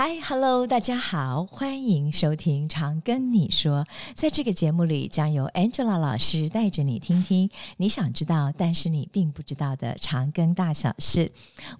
[0.00, 3.80] Hi，Hello，大家好，欢迎收听《长跟你说》。
[4.14, 11.28] 在这个节目里，将由 Angela 老师带着你听听你想知道，但是你并不知道的长庚大小事。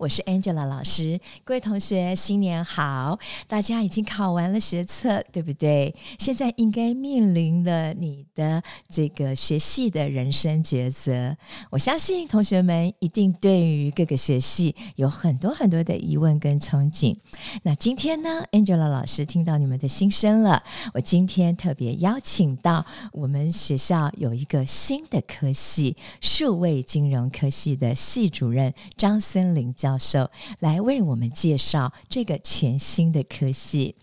[0.00, 3.16] 我是 Angela 老师，各位同学新年好！
[3.46, 5.94] 大家已经考完了学测，对不对？
[6.18, 11.36] 现在应该面临了你的这个学系的人生抉择。
[11.70, 17.16] 我相信同学们一定对于各个学系有很多很多的疑问跟憧憬。
[17.62, 20.62] 那今天天呢，Angela 老师听到你们的心声了。
[20.94, 30.26] 我今天特别邀请到我们学校有一个新的科系——数位金融科系的系主任张森林教授，
[30.60, 33.94] 来为我们介绍这个全新的科系。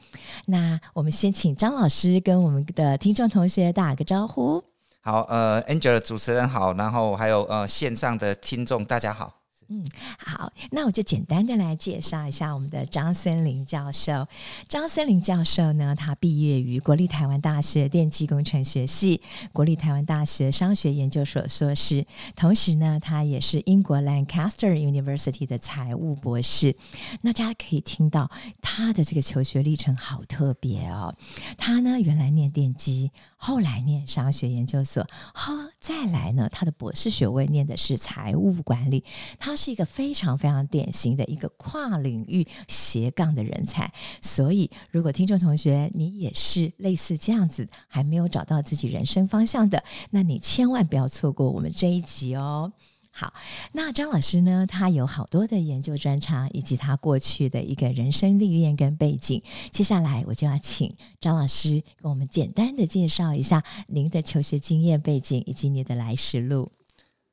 [0.46, 4.64] 那我们先请张老师跟我们的听众同学打个招呼。
[5.02, 9.34] 好，呃，Angela 主持人好，然后还有呃线上的听众大家好。
[9.68, 9.84] 嗯，
[10.20, 14.28] 好，那我就简单的来介绍一下我们的张森林教授。
[14.68, 26.76] 张森林教授呢，他毕业于国立台湾大学电机工程学系、国立台湾大学商学研究所硕士，同时呢，他也是英国 Lancaster University 的财务博士。
[27.22, 28.30] 那大家可以听到
[28.62, 31.16] 他的这个求学历程好特别哦。
[31.58, 33.12] 他呢，原来念电机，
[33.46, 39.04] 后来念商学研究所，哈，再来呢，他的博士学位念的是财务管理。
[39.38, 52.74] 他是一个非常非常典型的一个跨领域斜杠的人才，所以如果听众同学你也是类似这样子，还没有找到自己人生方向的，那你千万不要错过我们这一集哦。
[53.18, 53.34] 好，
[53.72, 59.42] 那张老师呢，他有好多的研究专长，以及他过去的一个人生历练跟背景。
[59.72, 66.70] 接下来我就要请张老师跟我们简单的介绍一下您的求学经验背景以及你的来时路。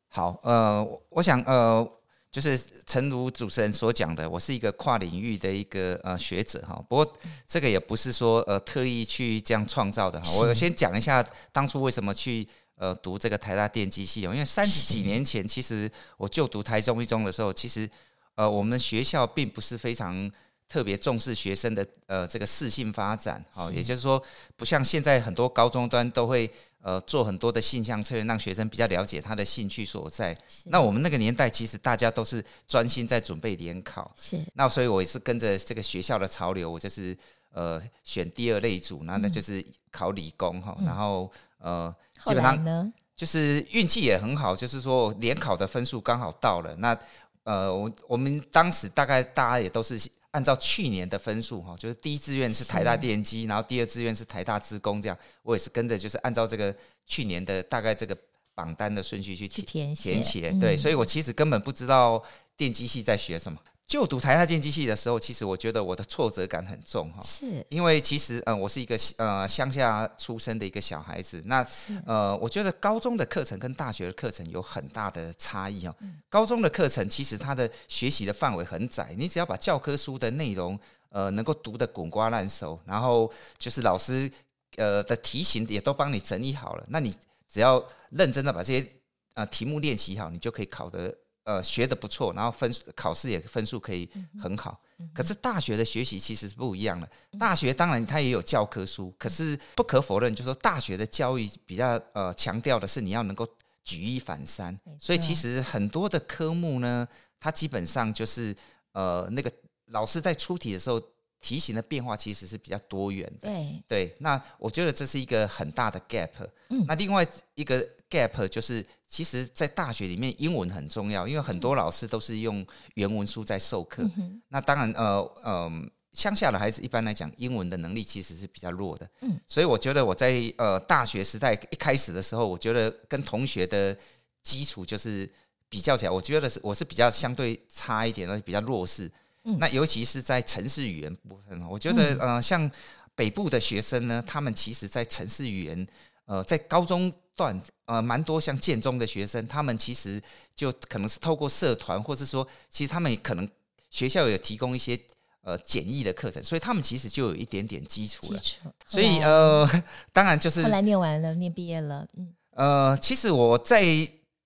[0.07, 1.99] 好，呃，我想，呃。
[2.31, 6.83] 就是诚如主持人所讲的，我是一个跨领域的一个呃学者哈。
[6.89, 7.13] 不过
[7.47, 10.33] 这个也不是说呃特意去这样创造的哈。
[10.39, 12.49] 我先讲一下当初为什么去
[12.83, 17.89] 呃读这个台大电机系统，因为三十几年前，其实我就读台中一中的时候，其实
[18.35, 20.29] 呃我们学校并不是非常
[20.69, 24.21] 特别重视学生的呃这个适性发展哈，也就是说
[24.57, 26.51] 不像现在很多高中端都会。
[26.85, 30.37] 呃，做很多的性向测验，让学生比较了解他的兴趣所在。
[30.65, 34.13] 那我们那个年代，其实大家都是专心在准备联考。
[34.21, 34.37] 是。
[34.55, 37.17] 那所以我也是跟着这个学校的潮流，我就是
[37.53, 40.85] 呃选第二类组，那那就是考理工哈、嗯。
[40.85, 41.31] 然后
[41.63, 46.77] 呃，基本上就是运气也很好，就是说联考的分数刚好到了。
[46.77, 46.99] 那
[47.45, 49.99] 呃，我我们当时大概大家也都是。
[50.33, 56.75] 按照去年的分数哈，就是第一志愿是台大电机，然后第二志愿是台大职工，这样我也是跟着，就是按照这个
[57.05, 58.17] 去年的大概这个
[58.55, 62.25] 榜单的顺序去填填写，对，所以我其实根本不知道
[62.57, 63.59] 电机系在学什么。
[63.93, 71.63] 就读台大电机系的时候，其实我觉得我的挫折感很重哈，是因为其实嗯，我是一个呃乡下出生的一个小孩子，那
[72.07, 75.95] 呃，我觉得高中的课程跟大学的课程有很大的差异哦。
[76.31, 80.81] 高中的课程其实它的学习的范围很窄，你只要把教科书的内容
[81.11, 84.33] 呃能够读得滚瓜烂熟，然后就是老师
[84.77, 87.15] 呃的题型也都帮你整理好了，那你
[87.47, 88.91] 只要认真的把这些
[89.35, 91.15] 呃题目练习好，你就可以考得。
[91.45, 94.09] 呃，学的不错，然后分考试也分数可以
[94.41, 94.81] 很好。
[95.13, 97.09] 可是大学的学习其实是不一样的。
[97.39, 103.45] 大学当然它也有教科书，可是不可否认，就是说大学的教育比较呃强调的是你要能够
[103.83, 104.79] 举一反三。
[105.01, 107.07] 所以其实很多的科目呢，
[107.41, 108.55] 它基本上就是
[108.93, 109.53] 呃那个
[109.87, 111.03] 老师在出题的时候。
[111.43, 114.17] 题型的变化其实是比较多元的，对对。
[114.21, 116.31] 那我觉得这是一个很大的 gap。
[116.71, 122.65] 嗯，那另外一个 gap 就是，其实，在大学里面，英文很重要，因为很多老师都是用
[122.95, 124.05] 原文书在授课。
[124.17, 124.41] 嗯。
[124.49, 125.71] 那当然，呃呃，
[126.13, 129.11] 乡下的孩子一般来讲，英文的能力其实是比较弱的。
[129.23, 133.97] 嗯，所以我觉得我在呃大学时代一开始的时候，我觉得跟同学的
[134.45, 135.29] 基础就是
[135.69, 139.11] 比较起来，我觉得是我是比较相对差一点，而且比较弱势。
[139.59, 142.71] 那尤其是在城市语言部分，我觉得呃，像
[143.15, 145.87] 北部的学生呢，他们其实，在城市语言
[146.27, 150.21] 呃，在高中段呃，蛮多像建中的学生，他们其实
[150.55, 153.49] 就可能是透过社团，或是说，其实他们可能
[153.91, 154.99] 学校有提供一些
[155.43, 158.41] 呃简易的课程，所以他们其实就有一点点基础了。
[158.87, 159.69] 所以呃，
[160.13, 163.85] 当然就是后来念完了，念毕业了，嗯，呃，其实我在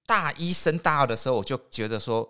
[0.06, 2.28] 大一升大二的时候，我就觉得说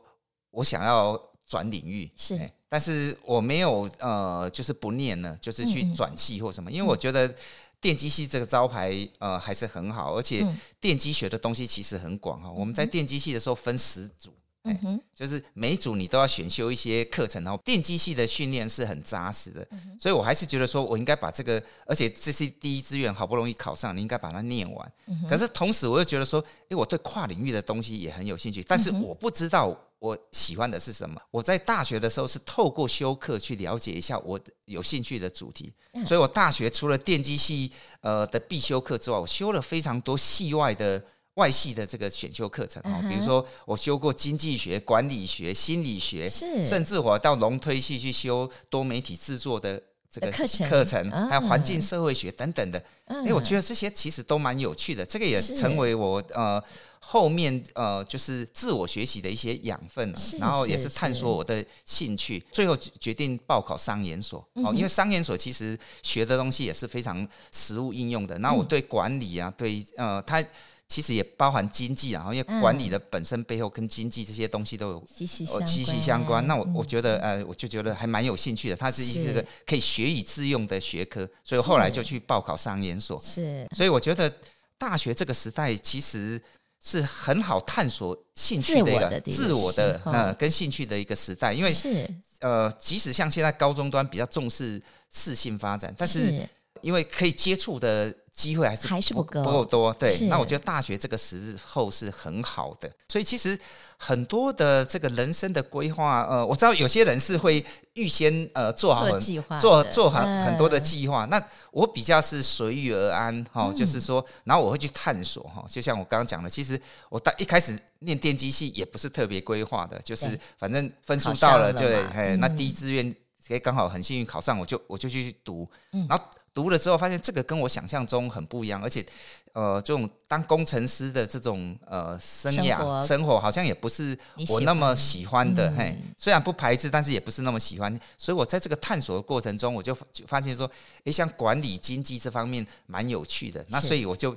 [0.50, 1.12] 我想要
[1.46, 2.36] 转领域是。
[2.36, 7.32] 欸但是我没有呃，就是不念呢，就是去转系或什么，因为我觉得
[7.80, 10.44] 电机系这个招牌呃还是很好，而且
[10.80, 12.50] 电机学的东西其实很广哈。
[12.50, 14.34] 我们在电机系的时候分十组，
[14.64, 24.92] 嗯哼，就是每一组你都要选修一些课程，然后电机系的训练是很扎实的，嗯、所以我还是觉得说我应该把这个，而且这是第一志愿，好不容易考上，你应该把它念完。
[25.06, 31.20] 嗯、可是同时我又觉得说，诶，我对跨领域的东西也很有兴趣，但是我不知道我喜欢的是什么。
[31.30, 35.72] 我在大学的时候是透过修课去了解一下我有兴趣的主题，
[36.04, 37.70] 所以我大学除了电机系
[38.00, 41.02] 呃的必修课之外，我修了非常多系外的。
[41.36, 46.26] 外系的这个选修课程啊，比如说我修过经济学、管理学、心理学，
[46.62, 52.82] 甚至我到龙推系去修多媒体制作的这个课程，课程还有环境社会学等等的。
[53.06, 56.62] 哎，我觉得这些其实都蛮有趣的，这个也成为我呃
[57.00, 68.38] 后面呃就是自我学习的一些养分，然后也是探索我的兴趣，最后决定报考商研所哦，因为商研所其实学的东西也是非常实务应用的。
[68.38, 70.44] 那我对管理啊，对呃它。
[70.88, 76.46] 其实也包含经济啊，因为管理的本身背后跟经济这些东西都有息息息息相关。
[76.46, 78.76] 那我我觉得呃，我就觉得还蛮有兴趣的。
[78.76, 83.20] 它是一个可以学以致用的学科，所以后来就去报考商研所。
[83.20, 84.32] 是，所以我觉得
[84.78, 86.40] 大学这个时代其实
[86.80, 91.52] 是很好探索兴趣的一个自我的呃跟兴趣的一个时代。
[91.52, 94.80] 因为是呃，即使像现在高中端比较重视
[95.10, 96.48] 适性发展，但是
[96.80, 98.16] 因为可以接触的。
[98.36, 100.14] 机会还是还是不够不够多，对。
[100.28, 103.58] 那我觉得大学这个时候是很好的，所以其实
[103.96, 111.24] 很多的这个人生的规划，呃，我知道有些人是会预先呃做好做计划，做做很很多的计划。
[111.24, 116.78] 嗯、那我比较是随遇而安，哈、哦，就是说，然后我会去探索，哈，就像我刚刚讲的，其实
[117.08, 123.16] 我大一开始念电机系也不是特别规划的，就是反正分数到了就，哎，那第一志愿
[123.48, 125.66] 诶刚好很幸运考上，我就我就去读，
[126.06, 126.22] 然后。
[126.56, 129.04] 读了之后，发现这个跟我想象中很不一样，而且，
[129.52, 134.18] 呃，这种当工程师的这种呃生涯生活，好像也不是
[134.48, 135.68] 我那么喜欢的。
[135.72, 138.00] 欢嘿，虽然不排斥，但是也不是那么喜欢。
[138.16, 139.94] 所以我在这个探索的过程中，我就
[140.26, 140.70] 发现说，
[141.04, 143.62] 诶，像管理经济这方面蛮有趣的。
[143.68, 144.34] 那所以我就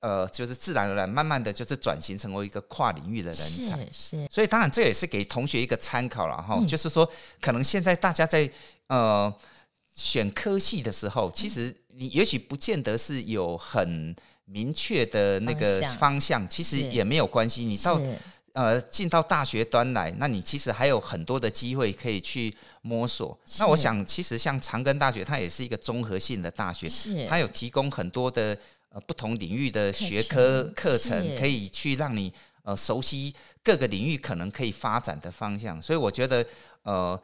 [0.00, 3.78] 呃，就是自然而然，慢慢的就是转型成为一个跨领域的人才。
[3.92, 7.08] 是，是所以当然这也是给同学一个参考了哈，嗯、就是说，
[7.40, 8.50] 可能现在大家在
[8.88, 9.32] 呃。
[9.94, 14.14] 选科系的时候，其实你也许不见得是有很
[14.44, 17.64] 明确的那个方向，其实也没有关系。
[17.64, 18.00] 你到
[18.52, 23.38] 呃进到大学端来，那你其实还有很多的机会可以去摸索。
[23.58, 26.88] 那我想，其实像长庚大学，它也是一个综合性的大学，
[27.28, 28.56] 它有提供很多的
[28.88, 32.32] 呃不同领域的学科课程，可以去让你
[32.62, 35.80] 呃熟悉各个领域可能可以发展的方向。
[35.82, 36.44] 所以我觉得
[36.82, 37.20] 呃。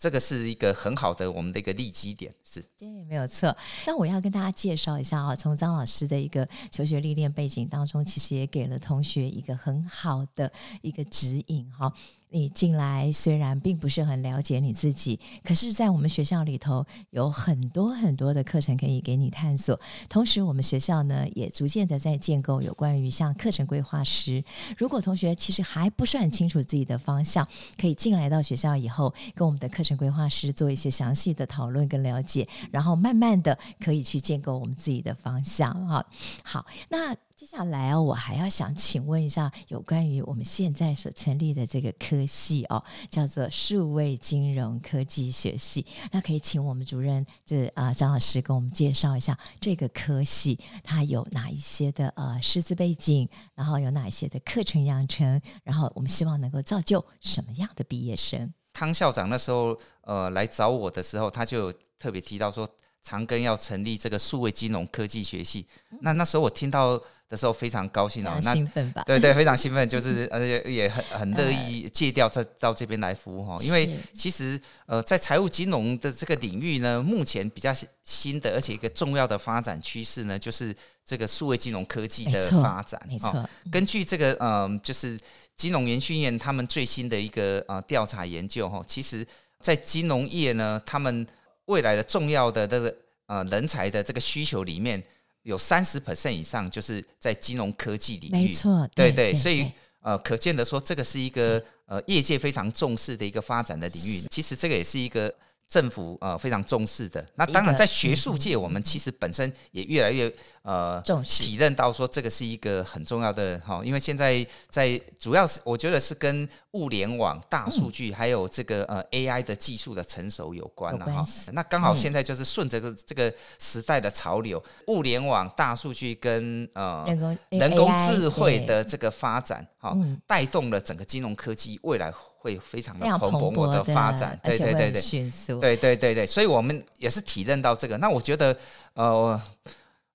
[0.00, 3.54] 这个是一个很好的我们的一个利基点，是对，没有错。
[3.86, 10.50] 那我要跟大家介绍一下啊，从张老师的一个求学历练背景当中，其实也给了同学一个很好的
[10.80, 11.92] 一个指引哈。
[12.30, 19.78] 你进来虽然并不是很了解你自己，可是，在我们学校里头有很多很多的课程可以给你探索。
[20.08, 24.42] 同时，我们学校呢也逐渐的在建构有关于像课程规划师。
[24.78, 27.46] 如果同学其实还不是很清楚自己的方向，
[27.78, 35.72] 可以进来到学校以后，跟我们的课程规划师做一些详细的讨论跟了解，然后慢慢的可以去建构我们自己的方向。
[35.86, 36.06] 哈，
[36.44, 37.16] 好，那。
[37.40, 45.86] 接下来哦，我还要想请问一下，有关于我们现在所成立的这个科系哦，叫做数位金融科技学系。
[46.12, 58.52] 那可以请我们主任，就是啊张老师跟我们介绍一下这个科系，它有哪一些的呃师资背景，然后有哪一些的课程养成，然后我们希望能够造就什么样的毕业生？
[58.74, 62.68] 汤校长那时候呃来找我的时候，他就特别提到说，
[63.00, 65.66] 长庚要成立这个数位金融科技学系。
[66.02, 67.02] 那那时候我听到。
[67.30, 69.04] 的时候非常高兴哦，那兴奋吧？
[69.06, 73.56] 对对，非常兴奋，就是 而且也很很乐意借调这到这边来服务哈。
[73.62, 77.72] 因为其实呃，在财务金融的这个领域呢，目前比较
[78.02, 80.74] 新的，而且一个重要的发展趋势呢，就是
[81.06, 83.00] 这个数位金融科技的发展。
[83.06, 85.16] 没错，根据这个嗯，就是
[85.54, 89.24] 金融研训院他们最新的一个呃调查研究哈，其实，
[89.60, 91.24] 在金融业呢，他们
[91.66, 92.96] 未来的重要的这个
[93.26, 95.00] 呃人才的这个需求里面。
[95.42, 99.70] 有三十 percent 以上就是在金融科技领域，没错，对对，所以
[100.02, 104.20] 呃，可见的说这个是一个呃业界非常重视的一个发展的领域。
[104.30, 105.34] 其实这个也是一个
[105.70, 107.24] 政府呃非常重视的。
[107.36, 110.30] 那当然，在学术界，我们其实本身也越来越
[110.62, 121.24] 呃重视体认到说这个是一个很重要的哈，因为现在在主要是我觉得是跟物联网、大数据还有这个呃 AI 的技术的成熟有关了哈。
[121.52, 129.96] 那刚好现在就是顺着这个这个时代的潮流，物联网、大数据跟呃人工人工智慧的这个发展哈，
[130.26, 132.12] 带动了整个金融科技未来。
[132.40, 137.98] 会非常的蓬勃的发展，对对对对，迅速，对对对对，所以我们也是体认到这个。
[137.98, 138.56] 那我觉得，
[138.94, 139.38] 呃，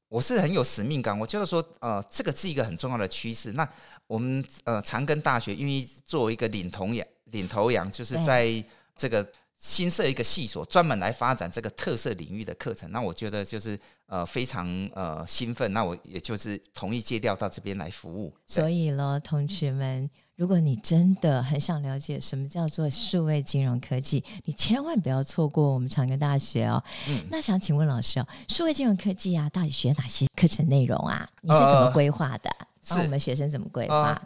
[0.10, 1.18] 我是很有使命感。
[1.20, 3.52] 我觉得说，呃，这个是一个很重要的趋势。
[3.52, 3.70] 那
[4.08, 8.52] 我们呃长庚大学愿意作为一个领头羊，领头羊就是在
[8.98, 9.24] 这个
[9.60, 12.92] 新设一个系所，专门来发展这个特色领域的课程。
[12.92, 15.72] 那我觉得就是呃非常呃兴奋。
[15.74, 18.36] 那我也就是同意借调到这边来服务。
[18.48, 20.10] 所以呢，同学们。
[20.36, 26.84] 如果你真的很想了解什么叫做数位金融科技，你千万不要错过我们长庚大学哦。
[27.08, 31.26] 嗯、那想请问老师哦，数位金融科技啊，到底学哪些课程内容啊？
[31.42, 32.50] 你是怎么规划的？
[32.90, 34.22] 帮、呃、我们学生怎么规划？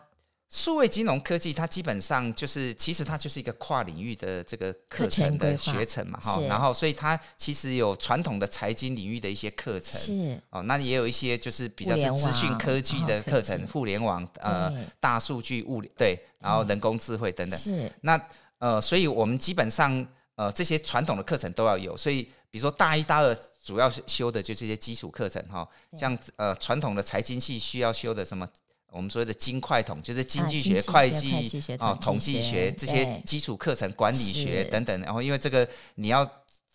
[0.52, 6.42] 数位金融科技，它基本上就是，其实它就是一个跨领域的这个课程的学程嘛，哈。
[6.50, 10.64] 然后，所以它其实有传统的财经领域的一些课程，是哦。
[10.64, 17.60] 那也有一些就是比较是资讯科技的课程，互联网、呃，大数据、物理对，然后人工智慧等等。
[17.60, 18.20] 是那
[18.58, 20.04] 呃，所以我们基本上
[20.34, 21.96] 呃这些传统的课程都要有。
[21.96, 28.50] 所以，比如说大一、大二主要修的就是这些基础课程哈，像呃传统的财经系需要修的什么。
[28.92, 35.02] 我们说的金会统就是经济学、会计啊、统计学这些基础课程、管理学等等。
[35.02, 36.30] 然后，因为这个你要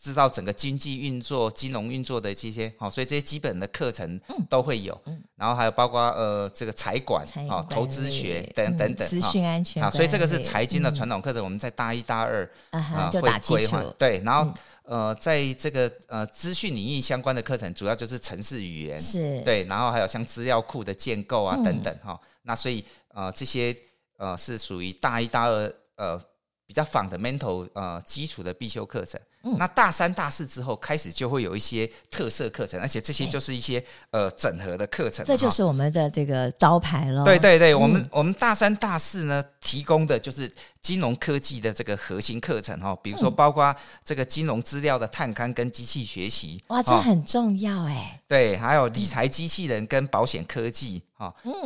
[0.04, 4.20] 知道整个经济运作、金融运作的这些，好，所以这些基本的课程
[4.50, 5.00] 都会有。
[5.36, 9.08] 然后还有包括呃这个财管啊、投资学等等等。
[9.08, 11.42] 资讯安全啊，所以这个是财经的传统课程。
[11.42, 13.82] 我们在大一、大二啊会规划。
[13.98, 14.52] 对，然后。
[14.86, 22.20] 呃，在这个呃资讯领域相关的课程，主要就是城市语言，是对，然后还有像资料库的建构啊等等哈。
[22.42, 23.74] 那所以呃这些
[24.18, 26.20] 呃是属于大一大二呃
[26.66, 29.18] 比较 fundamental 呃基础的必修课程。
[29.44, 35.24] 嗯、那大三、大四之后开始就会有一些特色课程，而且这些就是一些呃整合的课程。
[35.24, 37.24] 这就是我们的这个招牌了。
[37.24, 43.74] 对对对，嗯、我们我们大三、大四呢提供的就是金融科技的这个核心课程哈，比如说包括
[44.04, 46.62] 这个金融资料的探勘跟机器学习。
[46.68, 48.20] 哇，这很重要哎。
[48.26, 51.02] 对，还有理财机器人跟保险科技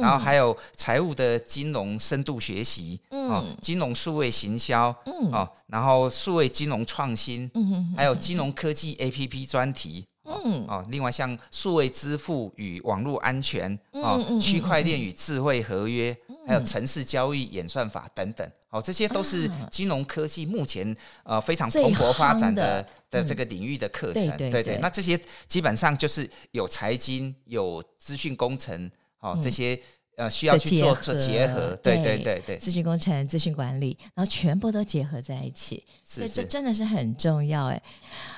[0.01, 7.95] 然后还有财务的金融深度学习，嗯，金融数位行销，嗯，然后数位金融创新，嗯。
[7.97, 24.79] 还有金融科技 APP 专题，嗯，哦，另外像数位支付与网络安全，哦，区块链与智慧合约，还有城市交易演算法等等，哦，这些都是金融科技目前呃非常蓬勃发展的的这个领域的课程，对对。
[24.79, 29.81] 那这些基本上就是有财经、有资讯工程，哦，这些。
[30.19, 37.81] 呃，需要去做这结合，对对对对，咨询工程、咨询管理，然后全部都结合在一起，所以这真的是很重要哎。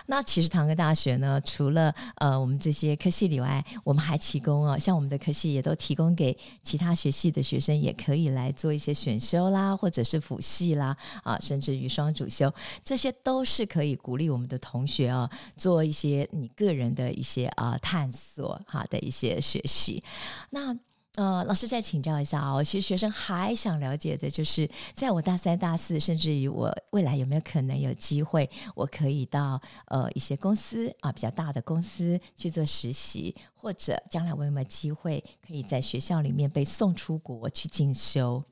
[0.04, 12.52] 那其实唐哥大学呢，除了呃我们这些科系以外，我们还提供哦，像我们的科系也都提供给其他学系的学生，也可以来做一些选修啦，或者是辅系啦，啊，甚至于双主修，
[12.84, 20.04] 这些都是可以鼓励我们的同学啊，做一些你个人的一些啊探索哈的一些学习，
[20.50, 20.76] 那。
[21.20, 38.42] 呃，老师再请教一下哦，其实学生还想了解的就是，在我大三、大四，甚至于我未来有没有可能有机会，我可以到呃一些公司啊比较大的公司去做实习，或者将来我有没有机会可以在学校里面被送出国去进修？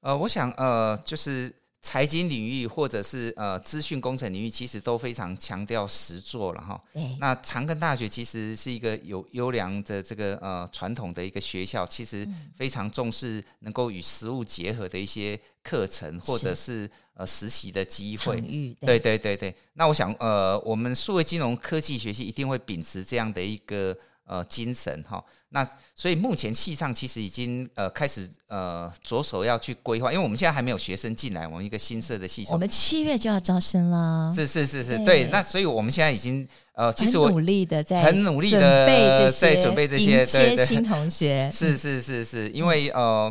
[0.00, 1.54] 呃，我想呃就是。
[1.82, 6.80] 财经领域或者是呃资讯工程领域，其实都非常强调实作了哈。
[6.92, 18.40] 对那长庚大学其实是一个有优良的这个呃传统的一个学校，其实非常重视能够与实务结合的一些课程，或者是呃实习的机会。
[18.80, 19.52] 对对对对。
[19.74, 23.96] 那我想呃，我们数位金融科技学系一定会秉持这样的一个。
[24.24, 34.32] 呃，精神哈，那所以目前系上其实已经呃开始呃着手要去规划，因为我们现在还没有学生进来，我们一个新设的系统，我们七月就要招生了。
[34.34, 35.30] 是是是是，对，对。
[35.30, 41.50] 那所以我们现在已经呃，其实我很努力的在很努力的在准备这些迎接新同学。
[41.52, 43.30] 是是是是，因为呃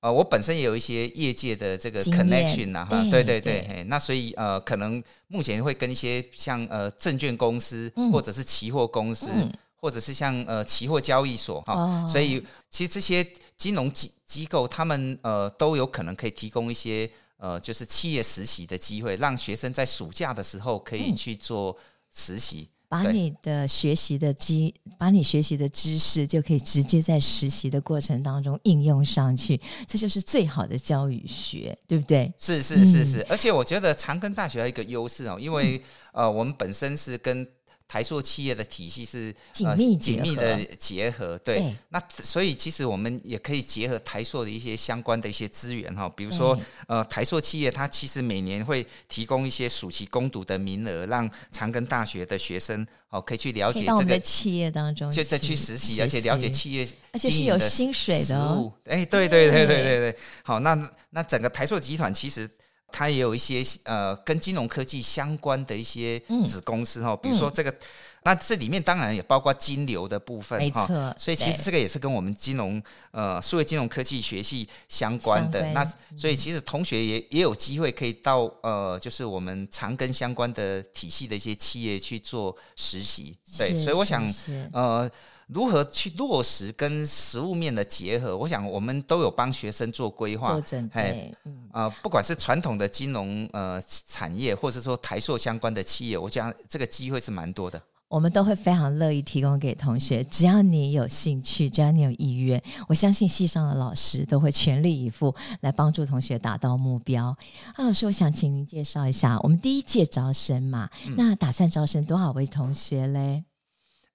[0.00, 9.28] 呃，我本身也有一些业界的这个 connection 呐，哈，对对对，嘿，那所以呃，可能目前会跟一些像呃证券公司或者是期货公司。
[9.34, 21.76] 嗯或者是像呃期货交易所哈，哦、所以其实这些金融机机构他们呃都有可能可以提供一些呃，就是企业实习的机会，让学生在暑假的时候可以去做
[22.14, 22.68] 实习。
[22.70, 32.32] 嗯把你的学习的知，把你学习的知识就可以直接在实习的过程当中应用上去，这就是最好的教育学，对不对？
[32.38, 35.76] 是是是是，嗯、而且我觉得长庚大学有一个优势哦，因为、
[36.12, 37.44] 嗯、呃，我们本身是跟。
[37.88, 58.72] 台塑企业的体系是紧密紧密的结合，对，对，那所以其实我们也可以结合台塑的一些相关的一些资源哈，比如说呃，台塑企业它其实每年会提供一些暑期攻读的名额，让长庚大学的学生哦可以去了解这个企业当中，就再去实习，而且了解企业，而且是有薪水的哦。
[58.86, 60.12] 哎，对对对对对。
[60.12, 62.50] 对，好，那那整个台塑集团其实。
[62.92, 67.76] 它也有一些呃跟金融科技相关的一些子公司哈，嗯、比如说这个，嗯、
[68.22, 70.82] 那这里面当然也包括金流的部分，没错。
[70.94, 75.72] 哦、所以其实这个也是跟我们金融呃数位金融科技学系相关的。
[75.72, 75.84] 那
[76.16, 83.36] 所以其实同学也也有机会可以到呃就是我们长庚相关的体系的一些企业去做实习。
[83.58, 84.26] 对，所以我想
[84.72, 85.10] 呃。
[85.46, 88.36] 如何去落实跟实物面的结合？
[88.36, 91.32] 我想我们都有帮学生做规划，做准备。
[91.44, 97.80] 嗯，呃，不管是传统的金融呃产业，或者说台塑相关的企业，我想这个机会是蛮多的。
[98.08, 107.36] 我们都会非常乐意提供给同学，只要你有兴趣，只要你有意愿，我相信系上的老师都会全力以赴来帮助同学达到目标。
[107.74, 110.88] 啊，老师，我想请您介绍一下我们第一届招生嘛？
[111.04, 113.44] 嗯、那打算招生多少位同学嘞？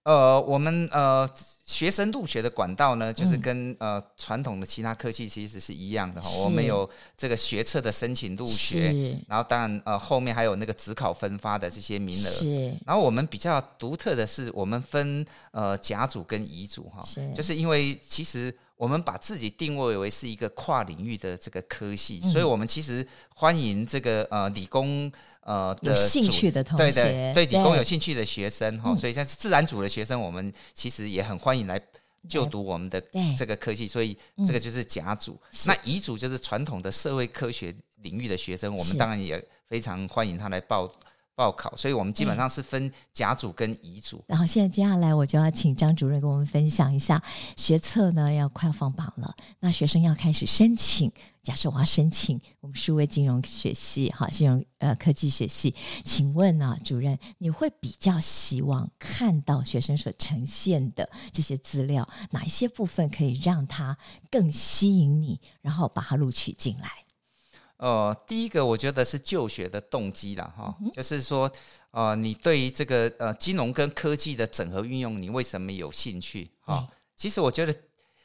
[0.04, 1.30] 呃，我们呃
[1.66, 6.30] 学生入学的管道呢，就是跟呃传统的其他科技其实是一样的哈。
[6.44, 8.92] 我们有这个学测的申请入学，
[9.28, 12.30] 然后当然呃后面还有那个职考分发的这些名额。
[12.30, 17.04] 是然后我们比较独特的是，我们分呃甲组跟乙组哈，
[17.36, 18.54] 就是因为其实。
[18.82, 25.12] 我们把自己定位为是一个跨领域的这个科系，嗯、所以我们其实欢迎这个呃理工
[25.42, 31.80] 呃的有兴趣的同学，对对对，理工有兴趣的学生哈，对所以像是自然组的学生，我们其实也很欢迎来
[32.28, 33.00] 就读我们的
[33.38, 35.34] 这个科系，所以这个就是甲组。
[35.34, 40.92] 嗯、那乙组就是传统的社会科学领域的学生，我们当然也非常欢迎他来报。
[41.36, 44.24] 报考，所以我们基本上是分甲组跟乙组。
[44.28, 47.22] 然后现在接下来我就要请张主任跟我们分享一下
[47.58, 51.12] 学测呢，要快要放榜了，那学生要开始申请。
[51.42, 63.98] 假设我要申请我们数位金融学系，哈，金融呃科技学系，请问呢，主任，你会比较希望看到学生所呈现的这些资料，哪一些部分可以让他
[64.30, 66.92] 更吸引你，然后把他录取进来？
[67.82, 71.52] 呃，第一个我觉得是就学的动机了哈，嗯、就是说，
[71.90, 76.52] 呃，你对于这个呃金融跟科技的整合运用，你为什么有兴趣？
[76.60, 77.76] 哈、嗯，其实我觉得，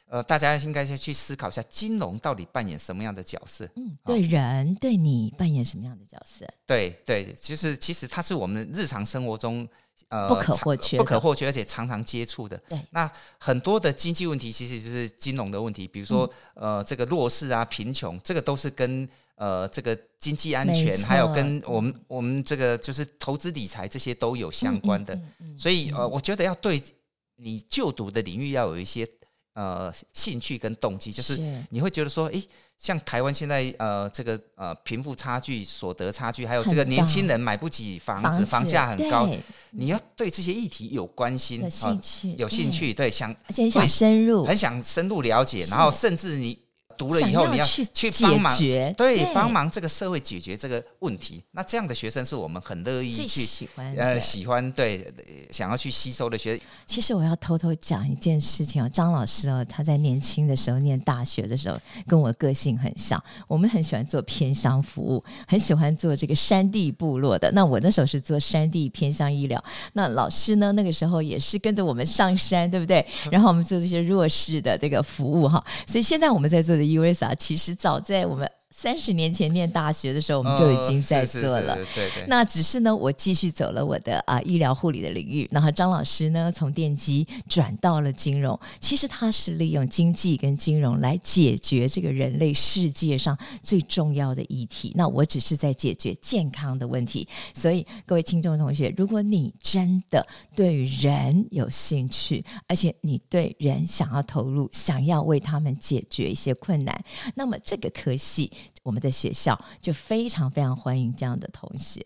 [0.09, 3.67] 呃，大家应该先去思考一下，金融到底扮演什么样的角色？
[3.75, 6.45] 嗯，对人对你扮演什么样的角色？
[6.67, 9.67] 对对，就是其实它是我们日常生活中
[10.09, 12.55] 呃不可或缺、不可或缺，而且常常接触的。
[12.69, 25.17] 对，那很多的经济问题其实就是金融的问题，比如说、嗯、呃这个弱势啊、贫穷，这个都是跟呃，这个经济安全，还有跟我们我们这个就是投资理财这些都有相关的，
[25.55, 26.81] 所以呃，我觉得要对
[27.35, 29.07] 你就读的领域要有一些
[29.53, 31.39] 呃兴趣跟动机，就是。
[31.69, 32.43] 你会觉得说，诶，
[32.79, 39.29] 像台湾现在呃这个呃贫富差距、所得差距，还有这个年轻人买不起房子，房，价很高，
[39.69, 46.65] 你要对这些议题有关心、有兴趣、呃、有兴趣，对，对想而且很想深入，很想深入了解，然后甚至你。
[46.97, 48.57] 读了以后，你要去去帮忙，
[48.97, 51.43] 对，帮忙这个社会解决这个问题。
[51.51, 55.13] 那这样的学生是我们很乐意去喜欢，呃，喜欢对，
[55.51, 56.65] 想要去吸收的学生。
[56.87, 63.23] 其实我要偷偷讲一件事情哦，张老师哦，他在年轻的时候念大学的时候，跟我个性很像。
[63.47, 67.51] 我们很喜欢做偏乡服务，很喜欢做这个山地部落的。
[67.51, 69.63] 那我那时候是做山地偏乡医疗。
[69.93, 73.05] 那老师呢，那个时候也是跟着我们上山，对不对？
[73.31, 75.63] 然后我们做这些弱势的这个服务哈。
[75.85, 76.86] 所以现在我们在做的。
[76.89, 78.56] 因为啥其实早在我们。
[78.77, 81.73] 三十年前念大学的时候，我们就已经在做了。
[81.73, 82.27] 哦、对对。
[82.27, 85.49] 那只是呢，我继续走了我的啊、呃、医疗护理的领域。
[85.51, 88.57] 然后张老师呢，从电机转到了金融。
[88.79, 94.93] 其实他是利用经济跟金融来解决这个人类世界上最重要的议题。
[94.95, 97.27] 那我只是在解决健康的问题。
[97.55, 100.23] 所以各位听众同学，如果你真的
[100.55, 108.51] 对人有兴趣，而且你对人想要投入，想要为他们解决一些困难，那么这个科系。
[108.83, 112.03] 我们的学校就非常非常欢迎这样的同学。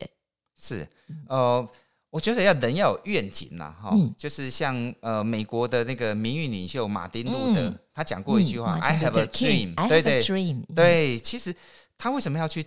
[0.59, 0.87] 是，
[1.27, 1.67] 呃，
[2.09, 11.55] 我觉得要人要有愿景呐，哈，嗯、就是像呃美国的那个名誉领袖马丁路德，嗯、他讲过一句话、嗯、：“I have a dream。”对对，对，对，其实。
[12.03, 12.65] 他为什么要去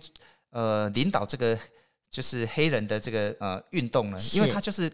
[0.51, 1.59] 呃领导这个
[2.09, 4.17] 就是黑人的这个呃运动呢？
[4.33, 4.89] 因为他就是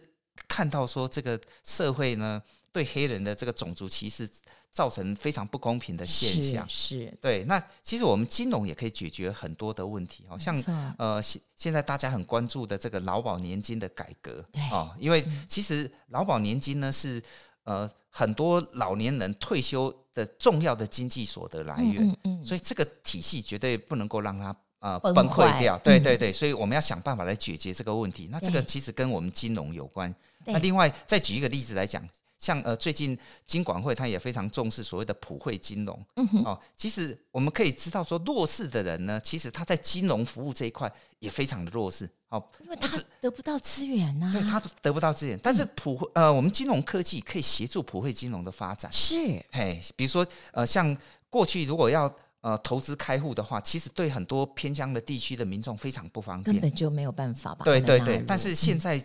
[0.47, 4.27] 看到说这个社会呢对黑人的这个种族歧视。
[4.71, 7.43] 造成非常不公平的现象，是，是对。
[7.43, 10.55] 那其实我们金融也可以解决很多的问题，好像
[10.97, 17.21] 呃现现在大家很关注的这个劳保年金的改革，哦，因为其实劳保年金呢是
[17.63, 28.29] 呃很多老年人退休的重要的经济所得来源，嗯嗯，所以这个体系绝对不能够让它呃崩溃掉，对对对，所以我们要想办法来解决这个问题。
[28.31, 30.15] 那这个其实跟我们金融有关。
[30.45, 32.01] 那另外再举一个例子来讲。
[32.41, 36.05] 像呃，最近金管会他也非常重视所谓的普惠金融。
[36.15, 36.43] 嗯哼。
[36.43, 42.09] 哦，其实我们可以知道说，弱势的人呢，其实他在金融服务这一块也非常的弱势。
[42.29, 44.31] 哦，因为他得不到资源呐。
[44.33, 48.91] 对，他得不到资源，但是普惠呃，我们金融科技可以协助普惠金融的发展。
[48.91, 49.15] 是。
[49.51, 50.97] 嘿，比如说呃，像
[51.29, 57.63] 过去如果要呃投资开户的话，其实对很多偏乡的地区的民众非常不方便，根本就没有办法吧？
[57.63, 58.23] 对对对。
[58.25, 58.99] 但是现在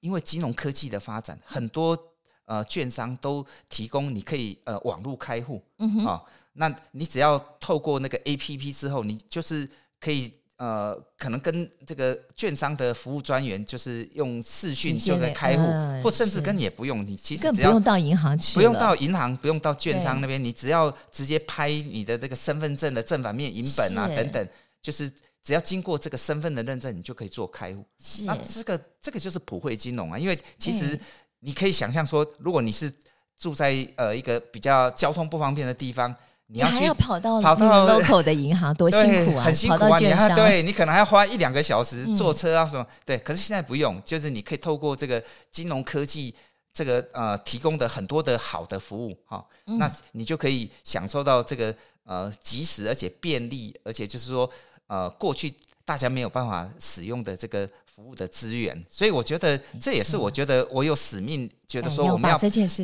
[0.00, 1.98] 因为金融科技的发展，很多。
[2.46, 9.68] 呃，券商都提供你可以呃网络开户，嗯哼，哦，那你只要透过那个 APP 之后，你就是
[10.00, 24.48] 可以呃，可能跟这个券商的服务专员就是用视讯就可以开户，呃、或甚至跟也不用，你其实只要不用到银行去，不用到银行，不用到券商那边，你只要直接拍你的这个身份证的正反面影本啊等等，
[24.80, 25.10] 就是
[25.42, 27.84] 只要经过这个身份的认证，你就可以做开户。
[27.98, 30.96] 是，那这个这个就是普惠金融啊，因为其实。
[31.40, 32.92] 你可以想象说，如果你是
[33.38, 36.14] 住在呃一个比较交通不方便的地方，
[36.46, 39.44] 你要去要跑到跑到 local 的银行， 多辛苦啊！
[39.44, 39.98] 很辛苦啊！
[39.98, 42.82] 你还对你可能还要花一两个小时坐车啊什么？
[42.82, 46.34] 嗯、对，可是现在不用，就是你可以透过这个金融科技
[46.72, 54.48] 这个呃提供的很多的好的服务哈，嗯、那你就可以享受到这个呃及时而且便利，而且就是说
[54.86, 55.52] 呃过去
[55.84, 57.68] 大家没有办法使用的这个。
[57.96, 62.38] 服务的资源，所以我觉得这也是我觉得我有使命，觉得说我们要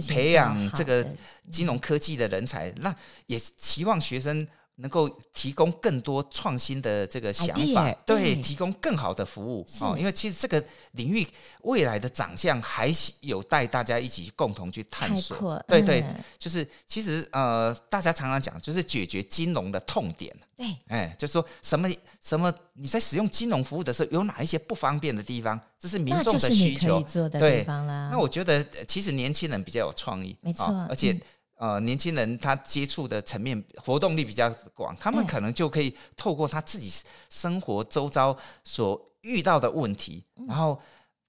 [0.09, 1.07] 培养这个
[1.51, 2.95] 金融科技的人才，那
[3.27, 4.49] 也希望学生。
[4.77, 9.95] 能够提供更多创新的这个想法，Idea, 对，提供更好的服务哦。
[9.99, 11.27] 因为其实这个领域
[11.61, 15.63] 未来的长相还有待大家一起共同去探索。
[15.69, 16.05] 对对，
[16.39, 20.35] 就是其实呃，大家常常讲，就是解决金融的痛点。
[20.57, 21.89] 对，哎，就是说什么
[22.21, 25.61] 什么你在使用金融服务的时候，有哪一些不方便的地方？
[25.79, 27.03] 这是民众的需求。
[27.31, 31.21] 对，那我觉得其实年轻人比较有创意，没错，而且。
[31.57, 36.93] 呃，年轻人他接触的层面活动力比较广，他们可能就可以透过他自己
[37.31, 40.81] 生活周遭所遇到的问题，然后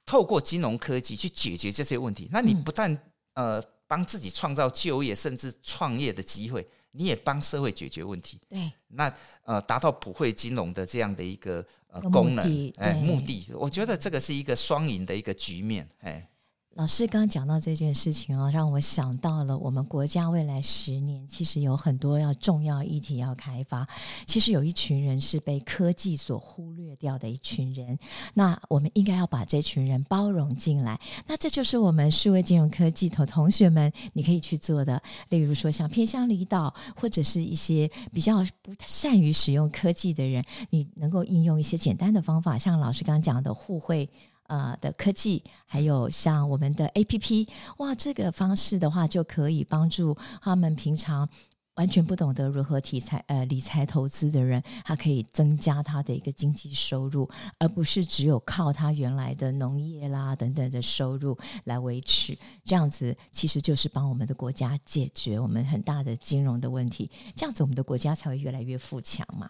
[0.07, 2.27] 透过金融科技去解决这些问题。
[2.31, 2.97] 那你不但
[3.35, 8.39] 呃帮自己创造就业，甚至创业的机会，你也帮社会解决问题。
[8.49, 16.27] 对，那呃达到普惠金融的这样的一个呃功能，哎，目的，我觉得这个是一个双赢的一个局面，哎。
[16.75, 23.87] 老师刚刚讲到这件事情哦，让我想到了我们国家未来十年其实有很多要重要议题要开发。
[24.25, 27.99] 其实有一群人是被科技所忽略掉的一群人，
[28.33, 30.99] 那我们应该要把这群人包容进来。
[31.27, 44.09] 那这就是我们数位金融科技头同学们你可以去做的，例如说像偏乡离岛或者是一些比较不善于使用科技的人，你能够应用一些简单的方法，像老师刚刚讲的互惠。
[44.53, 51.27] 呃的科技，还有像我们的 APP，哇，这个方式的话就可以帮助他们平常
[51.75, 62.37] 完全不懂得如何理财呃理财投资的人，他可以增加他的一个经济收入，而不是只有靠他原来的农业啦等等的收入来维持。
[62.63, 69.49] 这样子其实就是帮我们的国家解决我们很大的金融的问题，这样子我们的国家才会越来越富强嘛。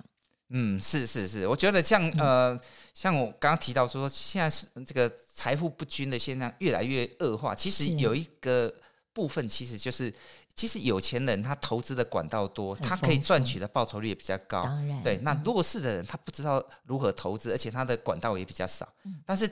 [0.55, 2.57] 嗯，是是是，我觉得像呃，
[2.93, 7.55] 像我刚刚提到说，现在是这个财富不均的现象越来越恶化。
[7.55, 8.71] 其实有一个
[9.13, 10.13] 部分，其实就是
[10.53, 14.69] 其实有钱人他投资的管道多，他可以赚取的报酬率也比较高。
[15.03, 18.87] 对，那弱势的人他不知道如何投资，而且他的管道也比较少。
[19.25, 19.49] 但是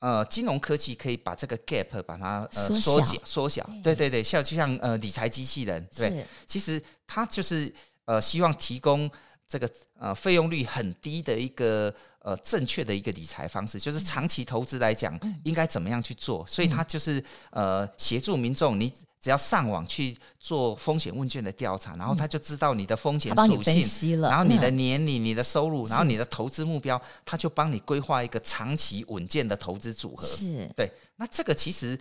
[0.00, 3.70] 呃，金融科技可以把这个 gap 把它呃缩小缩小。
[3.84, 7.72] 对对对，像就像呃理财机器人，对，其实他就是
[8.06, 9.08] 呃希望提供。
[9.50, 16.46] 这个呃费用率很低的一个呃正确的一个理财方式，就是长期投资来讲应该怎么样去做？
[16.46, 18.88] 所以他就是呃协助民众，你
[19.20, 30.24] 只要上网去做风险问卷的调查，然后他就知道你的风险属性，然后你的年龄、你的收入，然后你的投资目标，他就帮你规划一个长期稳健的投资组合。
[30.28, 31.98] 是对，那这个其实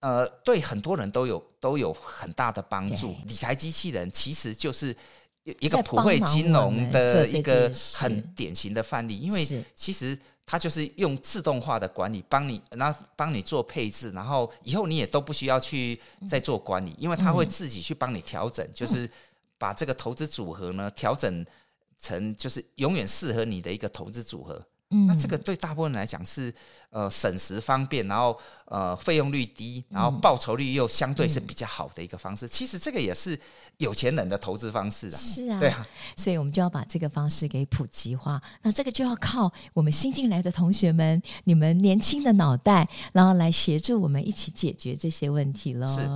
[0.00, 3.14] 呃对很多人都有都有很大的帮助。
[3.26, 4.96] 理财机器人其实就是。
[5.60, 19.08] 一个普惠金融的一个很典型的范例，因为其实它就是用自动化的管理帮你，然后帮你做配置，然后以后你也都不需要去再做管理，因为它会自己去帮你调整，就是
[19.56, 21.44] 把这个投资组合呢调整
[22.00, 24.60] 成就是永远适合你的一个投资组合。
[24.90, 26.54] 嗯，那这个对大部分人来讲是
[26.90, 32.46] 呃省时方便，然后呃费用率低，然后报酬率又相对是比较好的一个方式。
[32.46, 33.36] 嗯、其实这个也是
[33.78, 35.18] 有钱人的投资方式啊。
[35.18, 35.84] 是啊，对啊，
[36.16, 38.40] 所以我们就要把这个方式给普及化。
[38.62, 45.86] 那这个就要靠我们新进来的同学们，你们年轻的脑袋，然后来协助我们一起解决这些问题喽。
[45.88, 46.08] 是，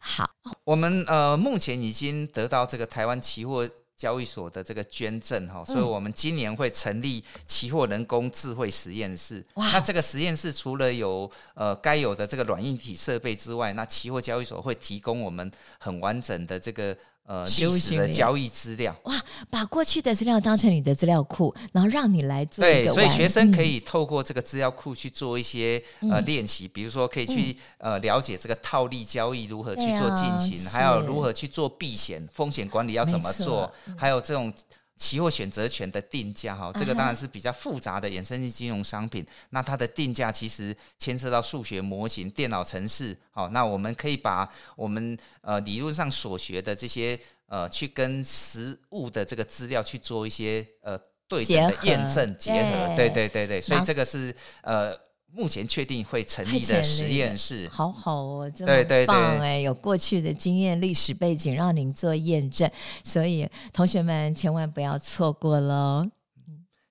[0.00, 0.30] 好，
[0.62, 3.68] 我们呃目前已经得到这个台湾期货。
[3.96, 9.44] 交易所的这个捐赠哈，所以我们今年会成立期货人工智慧实验室。
[9.54, 16.96] 哇那这个实验室除了有呃该有的这个软硬体设备之外，那期货交易所会提供我们很完整的这个。
[17.26, 18.94] 呃，历史的交易资料。
[19.04, 19.14] 哇，
[19.50, 34.52] 把过去的资料当成你的资料库，然后让你来做对，所以学生可以透过这个资料库去做一些、嗯、呃练习，比如说可以去、嗯、呃了解这个套利交易如何去做进行，啊、还有如何去做避险风险管理要怎么做，错还有这种。
[34.96, 39.26] 期货选择权的定价，哈，这个当然是比较复杂的衍生性金融商品。
[39.50, 43.16] 那它的定价其实牵涉到数学模型、电脑程式。
[43.30, 52.94] 好，那我们可以把我们呃理论上所学的这些呃，去跟实物的这个资料去做一些呃对等的验证结合。
[52.96, 55.03] 对对对对，所以这个是呃。
[55.36, 59.58] 目前确定会成立的实验室，好好哦，这么棒哎！
[59.58, 62.70] 有过去的经验、历史背景让您做验证，
[63.02, 66.08] 所以同学们千万不要错过喽。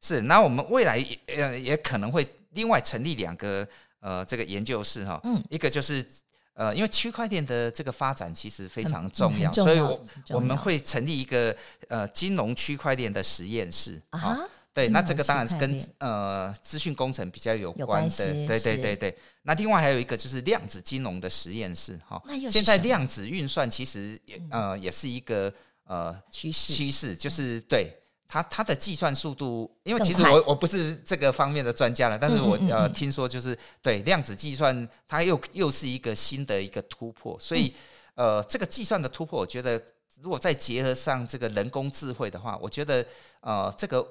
[0.01, 1.01] 是，那我们未来
[1.37, 3.65] 呃也可能会另外成立两个
[4.01, 6.05] 呃这个研究室哈，嗯，一个就是
[6.53, 11.55] 呃因为区块链的这个发展其实非常重要，重要所以我我们会成立一个
[11.87, 14.41] 呃金融区块链的实验室啊。
[14.73, 19.15] 对，那这个当然是跟呃资讯工程比较有关的，对对对对。
[19.43, 22.19] 那另外还有一个就是量子金融的实验室，哈。
[22.49, 27.95] 现在量子运算其实也呃也是一个呃趋势趋势，就是对
[28.27, 37.71] 它它的计算速度，因为其实我我不是这个方面的专家了，但是我呃听说就是对量子计算，它又又是一个新的一个突破，所以
[38.15, 39.79] 呃这个计算的突破，我觉得
[40.19, 43.05] 如果再结合上这个人工智慧的话，我觉得
[43.41, 44.03] 呃这个。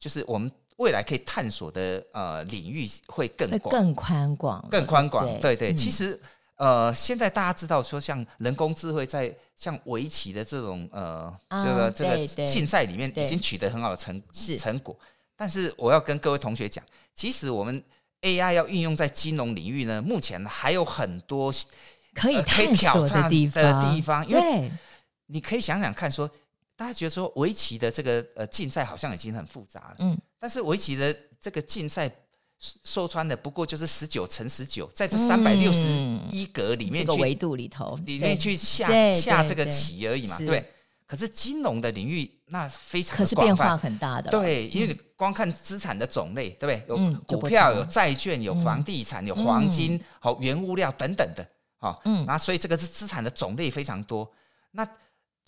[0.00, 5.38] 就是我们未来可以探索的呃领域会更广、更宽广、更宽广。
[5.38, 6.18] 对对，其实
[6.56, 14.22] 呃，现在大家知道说，像人工智慧在像围棋的这种呃这个、啊、这个竞赛里面已经取得很好的成
[14.58, 14.98] 成果。
[15.36, 16.82] 但是我要跟各位同学讲，
[17.14, 17.84] 其实我们
[18.22, 21.52] AI 要运用在金融领域呢，目前还有很多
[22.14, 24.26] 可以可以挑战的地方。
[24.26, 24.70] 因为
[25.26, 26.30] 你可以想想看说。
[26.80, 32.10] 大家觉得说围棋的这个呃竞赛好像已经很复杂了，嗯，但是围棋的这个竞赛
[32.58, 35.86] 说穿的不过就是十九乘十九，在这三百六十
[36.30, 40.72] 一格里面去维度里头里面去下下这个棋而已嘛，对。
[41.04, 46.84] 可是金融的领域那非常的广泛，可是变化很大的，对，因为你光看资产的种类，对不对？
[46.88, 54.32] 有股票、有债券、有房地产、有黄金、好原物料等等的，好，嗯，那所以这个是资产的种类非常多，
[54.70, 54.88] 那。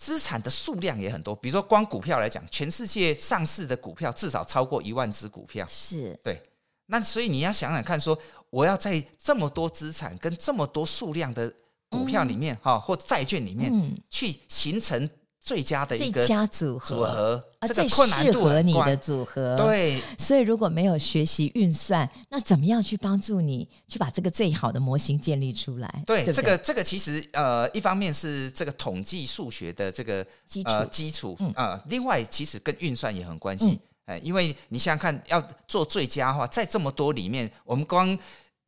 [0.02, 6.42] 资产的数量也很多，比如说光股票来讲，全世界上市的股票至少超过一万只股票，是对。
[6.86, 8.18] 那所以你要想想看，说
[8.50, 11.54] 我要在这么多资产跟这么多数量的
[11.88, 15.08] 股票里面，哈、嗯，或债券里面，嗯、去形成。
[15.42, 19.56] 最佳的一个组合啊，这个困难度最适合你的组合。
[19.56, 26.04] 对，所以如果没有学习运算，那怎么样去帮助你去把这个最好的模型建立出来？
[26.06, 33.80] 对，对对这个这个其实呃，一方面是这个统计数学的这个基础呃基础啊、呃，另外其实跟运算也很关系。
[34.06, 38.16] 哎、嗯，因为你想想看，要做最佳化，在这么多里面，我们光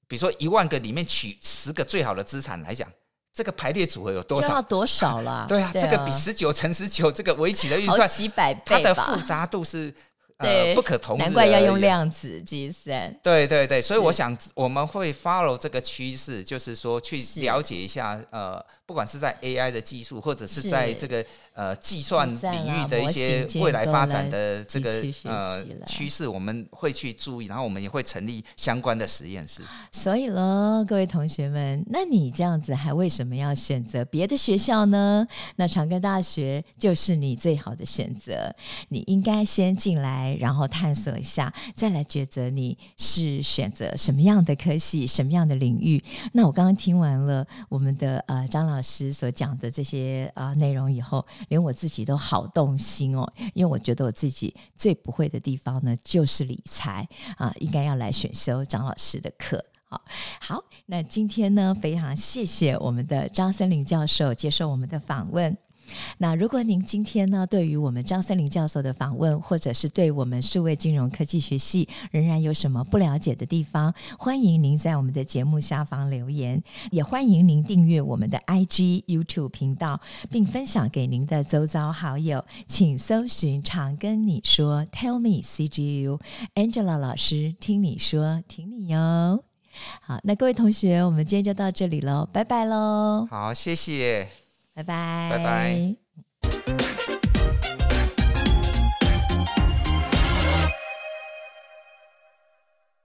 [0.09, 2.91] 比如说一万个里面取十个最好的资产来讲。
[3.35, 4.55] 这个排列组合有多少？
[4.55, 5.45] 要多少了？
[5.51, 9.93] 对啊，对啊，这个比十九乘十九这个围棋的运算几百倍，它的复杂度是。
[10.39, 13.17] 呃，不可同日，难怪要用量子计算。
[13.23, 24.91] 对对对，所以我想我们会 follow 这个趋势，就是说去了解一下，呃，不管是在 AI 的技术，或者是在这个呃计算领域的一些未来发展的这个
[25.25, 29.63] 呃趋势，我们会去注意，然后我们也会成立相关的实验室。
[29.91, 35.27] 所以喽，各位同学们，那你这样子还为什么要选择别的学校呢？
[35.57, 38.55] 那长庚大学就是你最好的选择，
[38.89, 40.37] 你应该先进来。
[40.41, 46.03] 然后探索一下，再来抉择你是选择什么样的科系、什么样的领域。
[46.33, 59.65] 那我刚刚听完了我们的呃张老师所讲的这些呃内容以后，连我自己都好动心哦，因为我觉得我自己最不会的地方呢，就是理财啊，应该要来选修张老师的课。
[59.87, 60.01] 好，
[60.41, 65.57] 好，那今天呢，非常谢谢我们的张森林教授接受我们的访问。
[66.19, 82.45] 那如果您今天呢，对于我们张森林教授的访问，或者是对我们数位金融科技学系仍然有什么不了解的地方，欢迎您在我们的节目下方留言，也欢迎您订阅我们的 IG、YouTube 频道，并分享给您的周遭好友。
[82.67, 86.21] 请搜寻“常跟你说 ”，Tell me CGU
[86.55, 89.45] Angela 老师听你说，听你哟。
[90.01, 93.27] 好，那各位同学，我们今天就到这里喽，拜拜喽。
[93.29, 94.44] 好，谢谢。
[95.29, 95.97] 拜拜，